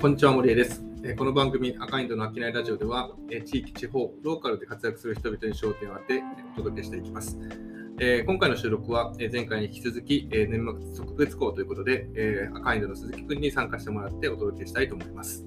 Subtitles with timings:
[0.00, 0.80] こんにちは、森江です、
[1.16, 3.10] この番組、赤インドの商いラジオでは、
[3.44, 6.22] 地域、地方、ローカルで活躍する人々に焦点を当て、
[6.54, 7.36] お届けしていきます。
[8.24, 10.64] 今回の収録は、前回に引き続き、年
[10.94, 15.44] 末特別校ということで、え、赤インドの鈴木くんに参加してもらってお届けしたいと思います。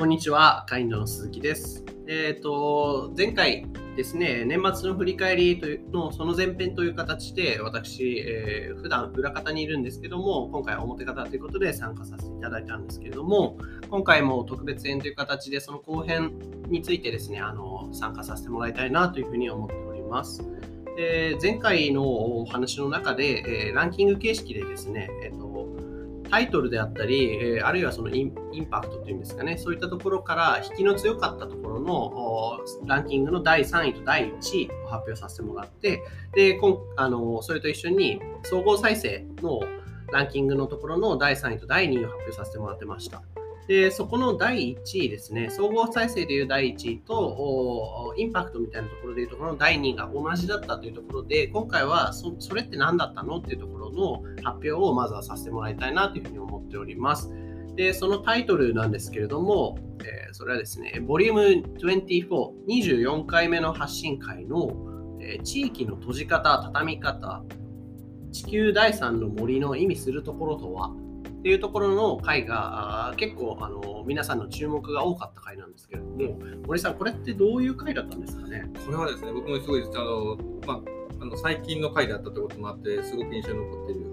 [0.00, 1.84] こんにちは、赤インドの鈴木です。
[2.08, 3.66] えっ、ー、と、前回
[3.96, 13.58] ですね、年末の振り返りというのその前編という形で、私、えー、普段裏方にいるんですけども、今回表方ということで参加させていただいたんですけれども、
[13.90, 16.32] 今回も特別編という形で、その後編
[16.68, 20.42] についてですね、あの参加させてもらいたいなというふうに思っております。
[20.96, 22.08] で前回の
[22.40, 25.49] お話の中で、え、ランキング形式でですね、えーと
[26.30, 28.32] タイトルであったり、えあるいはそのイン
[28.70, 36.02] パクトというんですかね、そういったところから引きの強かったところのランキングの第3位と第1位を発表させてもらって、
[36.34, 39.60] でこんあのそれと一緒に総合再生の
[40.12, 43.22] ランキングのところの第3位と第2位を発表させてもらってました。
[43.70, 57.32] で、そこの第1位ですね、総合再生でいう第1位と、インパクトみたいなところでいうところの第2位が同じだったというところで、今回はそそれって何だったのっていうところの発表をまずはさせてもらいたいなというふうに思っております。
[57.76, 61.30] で、そのタイトルなんですけれども、えー、それはですね、Vol.
[61.30, 62.26] 24、
[62.66, 64.72] 24回目の発信会の、
[65.20, 67.44] えー、地域の閉じ方、畳み方、
[68.32, 70.90] 地球第三の森の意味するところとは
[71.40, 78.70] っていうところの回が結構あの皆さんの注目が多かった回なんですけれども森さんこれってどういう回だったんですかね？
[78.84, 80.80] これはですね僕もすごいあの、まあ、
[81.22, 84.10] あの最近の回であったということもあってすごく印象に残っている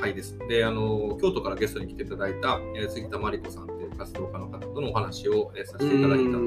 [0.00, 0.38] 回です。
[0.48, 6.38] であの京都からゲストに来ていただいた、え杉田真理子さんという活動家の方とのお話を、えさせていただいたと。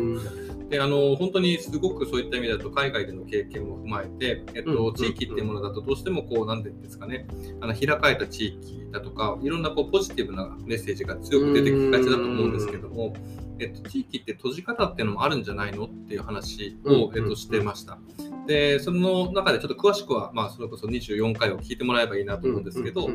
[0.54, 7.27] であの本当にすごくそういった意味だと海外での経験も踏まえて、えっと、地域っていうものだとどうしてもこう何て言うんですかね。
[7.61, 13.13] あの開かれた地域だとかいろんなこうポジティブなメッセージが強く出てきがちだと思うんですけども、
[13.59, 17.99] えっと、地域って閉じ方っていうのもあるんじゃないのっていう話を、えっと、してました。
[18.47, 23.09] でその中でちょっと詳しくは、まあ、それこそ24回を聞いてもらえばいいなと思うんですけど、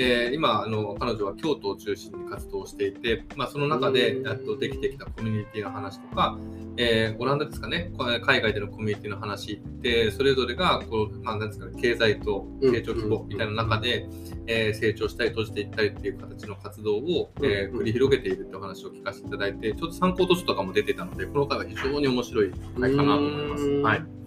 [0.00, 6.38] えー、今あの彼女は京都を中心に活動していて、まあ、その中でやっとできてきたコミュニティの話とか、
[6.76, 7.90] えー、オランダですかね？
[8.22, 14.08] 海外でのコミュニティの話ってそれぞれがこう、まあ、なんですかね、経済と成長規模みたいな中で、
[14.46, 23.68] えー、成長したり閉じていったりっていう形の活動を、えー、繰り広げているってお話を聞かせていただいてちょっと参考図書とかも出てたのでこの回は非常に面白い回かなと思います。
[23.82, 24.17] はい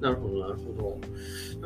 [0.00, 0.98] なるほど、なるほ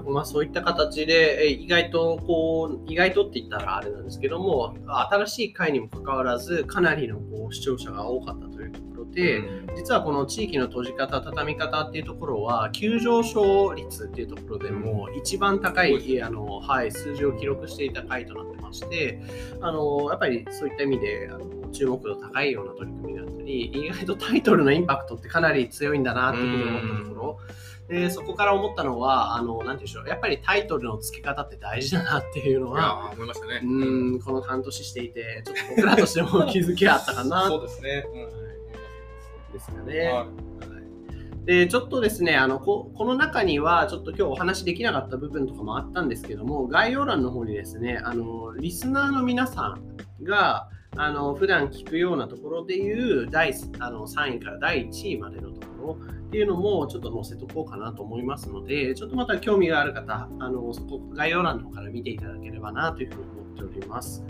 [0.05, 0.12] ど。
[0.12, 19.21] まあ、そういった形で、意外とこう、意外とって言ったらあれなんですけども、新しい回にもかかわらず、かなりのこう視聴者が多かったというところで、うん、実はこの地域の閉じ方、畳み方っていうところは、急上昇率っていうところでも、一番高い、あのはい、数字を記録していた回となってまして、
[19.61, 33.61] あのやっぱりそういった意味で、あの注目度高いような取り組みだったり、意外とタイトルのインパクトってかなり強いんだなっていうふうに思ったところ、うんでそこから思ったのはあのなんていうんでしょうやっぱりタイトルの付け方って大事だなっていうのは思いましたね。
[33.62, 37.47] うんこの半年していてちょっと僕らとしても気づきあったかな。
[37.49, 41.44] そうですね、うん、ですかね、はい。
[41.44, 49.77] でちょっとですねあのここの中にはちょっと今日お話できなかった部分とかもあったんですけども概要欄の方にですねあのリスナーの皆さ
[50.21, 64.25] んがあの普段聞くようなところでいう第あの3位から第1位までのところっていうのもちょっと載せとこうかなと思いますので、ちょっとまた興味がある方、あのそこ概要欄の方から見ていただければなというふうに思っております。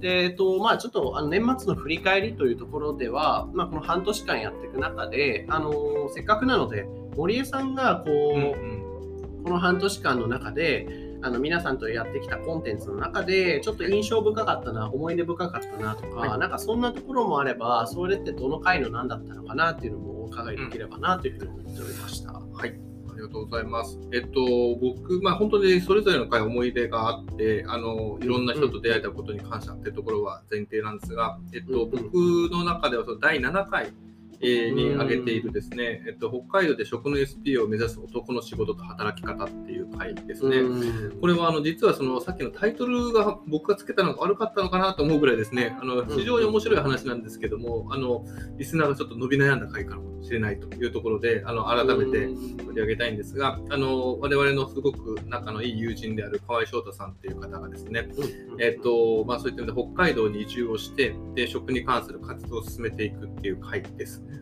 [0.00, 22.32] でえっとまあ、ちょっとあの年末の振り返りというところでは、まあ、この半年間やっていく中で、あのせっかくなので、森江さんがこう、うんうん、この半年間の中で、あの皆さんとやってきたコンテンツの中でちょっと印象深かったな思い出深かったなとか、はい、なんかそんなところもあればそれってどの回の何だったのかなっていうのもお伺いできればなというふうに思っておりました。
[22.32, 22.74] うん、はい
[23.14, 23.96] ありがとうございます。
[24.12, 24.40] えっと、
[24.80, 32.14] 僕、まあ、本当にそれぞれの回思い出があって、あの、いろんな人と出会えたことに感謝っていうところは前提なんですが、えっと、僕
[32.50, 33.92] の中ではその第7回
[34.40, 40.58] に挙げているですね、えっと、北海道で食の SP を目指す男の仕事と働き方っていう回ですね。
[41.20, 48.24] これはあの実はそのさっきのタイトルが僕がつけたのが悪かったのかなと思うぐらいですね、あの非常に面白い話なんですけども、あの
[48.58, 52.28] リスナーがちょっと伸び悩んだ回かもしれないというところで、あの改めて
[52.64, 58.08] 取り上げたいんですが、あの我々のすごく仲のいい友人である河合翔太さんっていう方がですね、
[58.58, 64.38] えっとまあ、そういった意味で北海道に移住をしてで食に関する活動を進めていくっていう回ですね。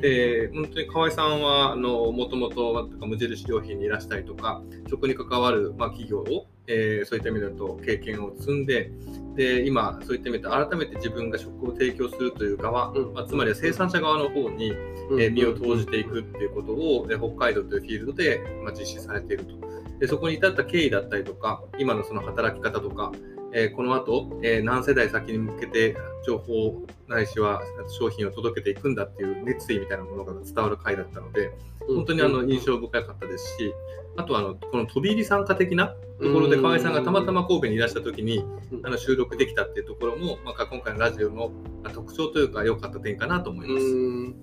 [0.00, 8.90] で本当に河合さんはもともと無印良品にいらしたりとか食に関わる、まあ、企業をえーそういった意味だと経験を積んで、
[9.36, 14.72] で今、そういった意味で改めて自分が食を提供するという側、うんまあ、つまりは生産者側の方に、
[15.10, 19.54] うんえー身を投じていくっていうことを、えー北海道というフィールドで、まあ、実施されていると。
[19.98, 23.12] でそこに至った経緯だったりとか、今のその働き方とか、
[23.56, 27.62] えーこの後、えー何世代先に向けて情報ないしは
[27.98, 31.50] 商品を届けていくんだっていう熱意みたいなものが伝わる回だったので、
[31.88, 33.72] 本当にあの印象深かったですし、
[34.18, 35.88] あとはあのこの飛び入り参加的な
[36.20, 38.86] ところで河合さんがたまたま神戸にいらした時にうん。
[38.86, 41.50] あの収録できたっていうところも、まあ、今回のラジオの
[41.82, 43.86] まあ特徴というか良かった点かなと思います。
[43.86, 44.34] うん。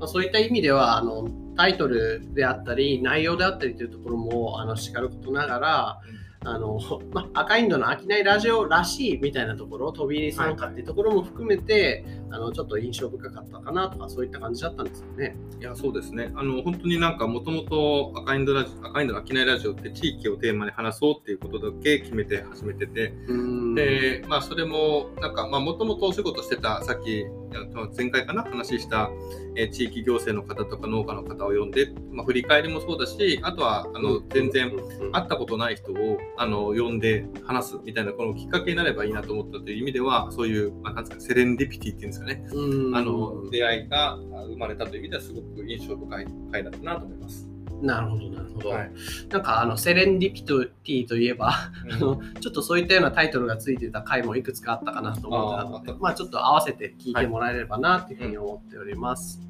[0.00, 6.00] まあ、そういった意味ではあのタイトルであったり内容であったりというところもあのしかることながら、
[6.44, 6.78] あの
[7.12, 15.36] ま、赤インドの商いラジオらしいみたいなところ飛び入り参加っていうところも含めて、あのちょっと印象深かったかなとかそういった感じだったんですよね。
[15.60, 16.32] いやそうですね。
[16.34, 23.74] あの本当になんかもともと赤インドラジ赤インドの飽きないラジオって地域をテーマに話そうっていうことだけ決めて始めてて、うん。
[23.74, 29.10] で、まあ、それも、なんか、まあ、もともとお仕事してた、さっき、あの前回かな、話した、
[29.56, 34.70] えー地域行政の方とか農家の方を呼んで、まあ、振り返りもそうだし、あとは、あの、全然、
[35.12, 42.46] 会ったことない人を、あの、呼んで話すみたいな、このきっかけになればいいなと思ったという意味では、そういう、まあ、なんですか、セレンディピティっていうんですかね。
[42.52, 47.48] うんあの、出会いが生まれたという意味では、すごく印象深い回だったなと思います。
[47.82, 48.90] なるほどなるほど、はい
[49.28, 51.50] なんかあのセレンディピティといえば
[51.90, 59.40] あのちょっとそういったようなタイトルがついてた回もいくつかあったかなと思ってたのでまあ、ちょっと合わせて聞いてもらえればなというふうに思っております。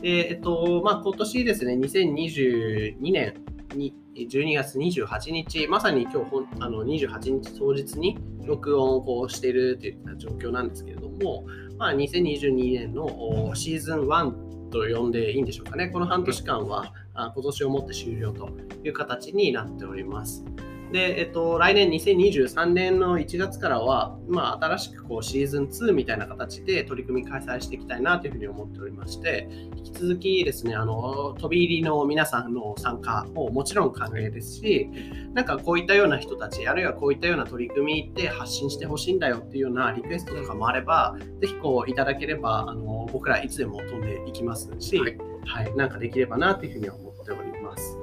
[0.00, 3.34] でえっとまあ、今年ですね、2022年
[3.74, 11.46] に12月28日、まさに今日あの28日当日に録音をこうしているといった状況なんですけれども、
[11.78, 18.50] まあ、2022年のシーズン1と呼んでいいんでしょうかね、この半年間はあ今年をもって終了と
[18.84, 20.44] いう形になっております。
[20.92, 34.88] で、えっと、来年2023年の1月からは、まあ、新しくこうシーズン2みたいな形で取り組み開催していきたいなというふうに思っておりまして、引き続きですね、あの飛び入りの皆さんの参加ももちろん歓迎ですし、
[35.34, 45.04] なんかこういったような人たち、あるいはこういったような取り組みで発信してほしいんだよっていうようなリクエストとかもあれば、ぜひこういただければ、あの僕らいつでも飛んでいきますし、は
[45.46, 47.98] はいい、なんかできればなというふうに思っております。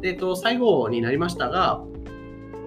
[0.00, 1.82] で、えっと、最後になりましたが、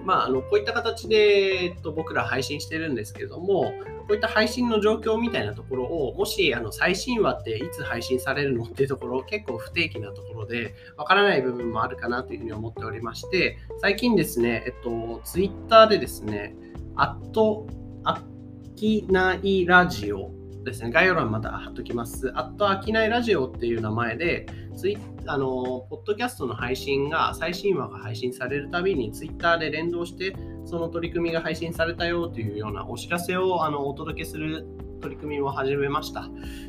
[0.04, 16.54] まあ、あのこういった形で、えっと、僕ら配信してるんですけれども、こういった配信の状況みたいなところを、もしあの最新話っていつ配信されるのっていうところ、結構不定期なところで、わからない部分もあるかなというふうに思っておりまして、最近ですね、えっと、ツイッターでですね、
[16.96, 17.66] アット、
[18.04, 18.22] あ
[18.80, 20.39] きないラジオ
[20.70, 22.32] ですね、概要欄また貼っときます。
[22.34, 24.46] アットあきないラジオっていう名前で、
[24.76, 30.34] ツイあのポッドキャストの配信が最新話が配信されるたびにツイッターで連動して
[30.64, 34.66] その取り組みが配信されたよというようなお知らせをあのお届けする
[35.00, 36.28] 取り組みを始めました。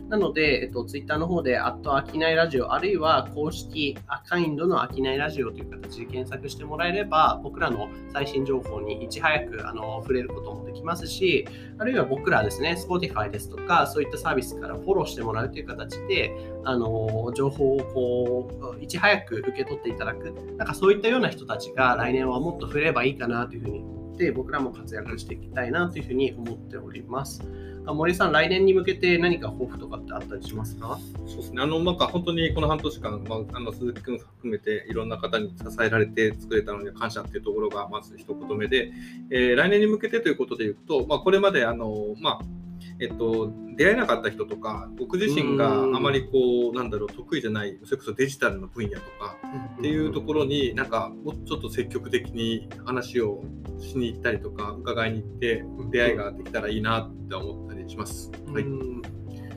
[0.10, 11.48] なので、えっと、ツイッターの方で、あと、あきないラジオ、あるいは公式アカインドのあきないラジオという形で検索してもらえれば、僕らの最新情報にいち早くあの触れることもできますし、
[11.78, 16.32] あるいは僕らですね、Spotify ですとか、そういったサービスからフォローしてもらうという形で、
[16.64, 27.42] あの情報をこういち早く受け取っていただく、なんかそういったような人たちが来年はもっと増えればいいかなというふうに思って、僕らも活躍していきたいなというふうに思っております。
[27.86, 31.00] あ森さん、来年に向けて何か抱負とかってあったりしますか？
[31.26, 38.92] そうですね、あのなんか本当にこの半年間、まあ、あの鈴木君含めていろんな方に支えられて作れたのに感謝っていうところがまず一言目で、
[39.32, 42.61] えー来年に向けてということでいうと、まあ、これまであの、まあ
[43.02, 49.38] えっと、出会えなかった人とか、僕自身があまりこう、なんだろう、得意じゃない、それこそデジタルの分野とか
[49.80, 53.44] っていうところに、なんかもうちょっと積極的に話を
[53.80, 58.32] しに行ったりとか、伺いに行って、出会いができたらいいなって思ったりします。
[58.54, 58.64] はい。
[58.64, 59.02] うん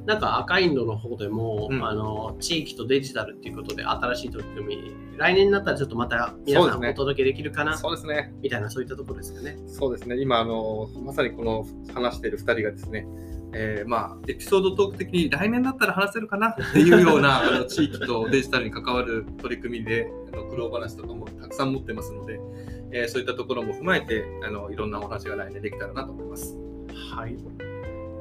[0.07, 8.35] なんか赤インドの方でも、うんあの地域とデジタルっていうことで新しい取り組み来年になったらちょっとまた皆さんお届けできるかな、そうですね。
[8.43, 9.57] みたいなそういったところですかね。
[9.67, 13.07] そうですね、今あの、まさにこの話している2人がですね、
[13.55, 22.41] えーまあ、エピソードトーク的に来年だったら話せるかなっていうような あの地域とデジタルに関わる取り組みで、あの苦労話とかもたくさん持ってますので、
[22.91, 26.57] えーそういったところも踏まえてあの、いろんなお話が来年できたらなと思います。
[27.17, 27.37] はい。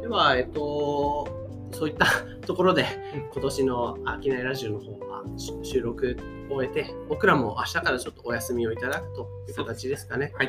[0.01, 1.27] では、えっと、
[1.71, 2.05] そういった
[2.45, 2.85] ところで、
[3.31, 6.17] 今年の飽きないラジオの方はし収録
[6.49, 10.31] を終えて、僕らも明日からちょっとお休みをいただくという形ですかね。
[10.35, 10.47] はい、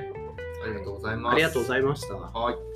[0.65, 1.33] ありがとうございます。
[1.35, 2.15] ありがとうございました。
[2.15, 2.74] はい。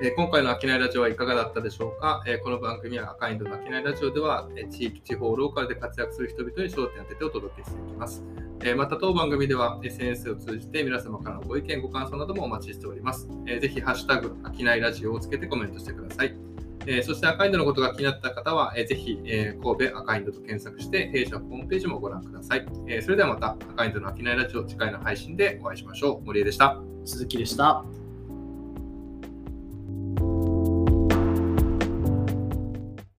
[0.00, 8.22] え今回の商いラジオはいかがだったでしょうか、えこの番組は赤インドの商いラジオでは、え地域、地方、ローカルで活躍する人々に焦点を当ててお届けしていきます。
[8.62, 13.28] えまた当番組では SNS を通じて皆様からのご意見、ご感想などもお待ちしております。
[13.46, 16.36] えーぜひ、ハッシュタグ、商いラジオをつけてコメントしてください。
[16.86, 22.64] えそして赤インドのことが気になった方は、えーぜひ、え神戸赤インドと検索して弊社ホームページもご覧ください。
[22.86, 26.24] えそれではまた赤インドの商いラジオ次回の配信でお会いしましょう。
[26.24, 26.80] 森江でした。
[27.04, 28.07] 鈴木でした。